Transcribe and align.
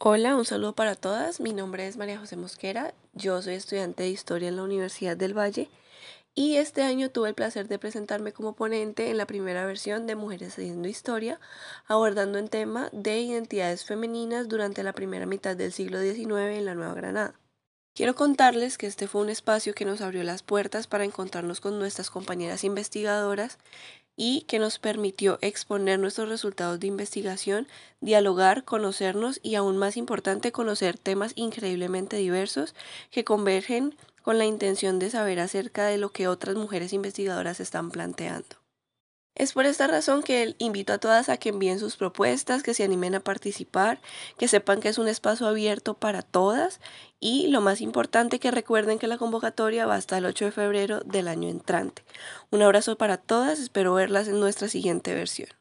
Hola, 0.00 0.36
un 0.36 0.44
saludo 0.44 0.76
para 0.76 0.94
todas. 0.94 1.40
Mi 1.40 1.52
nombre 1.52 1.88
es 1.88 1.96
María 1.96 2.20
José 2.20 2.36
Mosquera. 2.36 2.94
Yo 3.14 3.42
soy 3.42 3.54
estudiante 3.54 4.04
de 4.04 4.10
Historia 4.10 4.48
en 4.48 4.54
la 4.54 4.62
Universidad 4.62 5.16
del 5.16 5.36
Valle 5.36 5.68
y 6.36 6.54
este 6.54 6.82
año 6.82 7.10
tuve 7.10 7.30
el 7.30 7.34
placer 7.34 7.66
de 7.66 7.80
presentarme 7.80 8.32
como 8.32 8.54
ponente 8.54 9.10
en 9.10 9.16
la 9.16 9.26
primera 9.26 9.66
versión 9.66 10.06
de 10.06 10.14
Mujeres 10.14 10.52
haciendo 10.52 10.86
Historia, 10.86 11.40
abordando 11.88 12.38
el 12.38 12.48
tema 12.48 12.90
de 12.92 13.18
identidades 13.18 13.84
femeninas 13.84 14.48
durante 14.48 14.84
la 14.84 14.92
primera 14.92 15.26
mitad 15.26 15.56
del 15.56 15.72
siglo 15.72 16.00
XIX 16.00 16.56
en 16.56 16.64
la 16.64 16.76
Nueva 16.76 16.94
Granada. 16.94 17.34
Quiero 17.98 18.14
contarles 18.14 18.78
que 18.78 18.86
este 18.86 19.08
fue 19.08 19.22
un 19.22 19.28
espacio 19.28 19.74
que 19.74 19.84
nos 19.84 20.02
abrió 20.02 20.22
las 20.22 20.44
puertas 20.44 20.86
para 20.86 21.02
encontrarnos 21.02 21.58
con 21.60 21.80
nuestras 21.80 22.10
compañeras 22.10 22.62
investigadoras 22.62 23.58
y 24.14 24.42
que 24.42 24.60
nos 24.60 24.78
permitió 24.78 25.40
exponer 25.40 25.98
nuestros 25.98 26.28
resultados 26.28 26.78
de 26.78 26.86
investigación, 26.86 27.66
dialogar, 28.00 28.62
conocernos 28.62 29.40
y 29.42 29.56
aún 29.56 29.78
más 29.78 29.96
importante 29.96 30.52
conocer 30.52 30.96
temas 30.96 31.32
increíblemente 31.34 32.18
diversos 32.18 32.76
que 33.10 33.24
convergen 33.24 33.96
con 34.22 34.38
la 34.38 34.44
intención 34.44 35.00
de 35.00 35.10
saber 35.10 35.40
acerca 35.40 35.86
de 35.86 35.98
lo 35.98 36.10
que 36.10 36.28
otras 36.28 36.54
mujeres 36.54 36.92
investigadoras 36.92 37.58
están 37.58 37.90
planteando. 37.90 38.67
Es 39.38 39.52
por 39.52 39.66
esta 39.66 39.86
razón 39.86 40.24
que 40.24 40.56
invito 40.58 40.92
a 40.92 40.98
todas 40.98 41.28
a 41.28 41.36
que 41.36 41.50
envíen 41.50 41.78
sus 41.78 41.96
propuestas, 41.96 42.64
que 42.64 42.74
se 42.74 42.82
animen 42.82 43.14
a 43.14 43.20
participar, 43.20 44.00
que 44.36 44.48
sepan 44.48 44.80
que 44.80 44.88
es 44.88 44.98
un 44.98 45.06
espacio 45.06 45.46
abierto 45.46 45.94
para 45.94 46.22
todas 46.22 46.80
y 47.20 47.46
lo 47.46 47.60
más 47.60 47.80
importante 47.80 48.40
que 48.40 48.50
recuerden 48.50 48.98
que 48.98 49.06
la 49.06 49.16
convocatoria 49.16 49.86
va 49.86 49.94
hasta 49.94 50.18
el 50.18 50.26
8 50.26 50.46
de 50.46 50.50
febrero 50.50 51.00
del 51.02 51.28
año 51.28 51.48
entrante. 51.48 52.02
Un 52.50 52.62
abrazo 52.62 52.98
para 52.98 53.16
todas, 53.16 53.60
espero 53.60 53.94
verlas 53.94 54.26
en 54.26 54.40
nuestra 54.40 54.68
siguiente 54.68 55.14
versión. 55.14 55.57